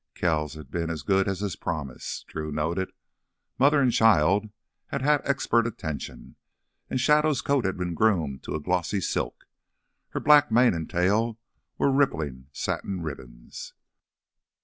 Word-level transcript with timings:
Kells 0.15 0.55
had 0.55 0.71
been 0.71 0.89
as 0.89 1.03
good 1.03 1.27
as 1.27 1.41
his 1.41 1.55
promise, 1.55 2.25
Drew 2.27 2.51
noted. 2.51 2.91
Mother 3.59 3.81
and 3.81 3.93
child 3.93 4.49
had 4.87 5.03
had 5.03 5.21
expert 5.25 5.67
attention, 5.67 6.37
and 6.89 6.99
Shadow's 6.99 7.41
coat 7.43 7.65
had 7.65 7.77
been 7.77 7.93
groomed 7.93 8.41
to 8.45 8.55
a 8.55 8.59
glossy 8.59 8.99
silk; 8.99 9.45
her 10.09 10.19
black 10.19 10.51
mane 10.51 10.73
and 10.73 10.89
tail 10.89 11.37
were 11.77 11.91
rippling 11.91 12.47
satin 12.51 13.03
ribbons. 13.03 13.73